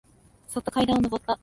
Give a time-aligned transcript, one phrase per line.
[0.47, 1.39] そっと階段をのぼった。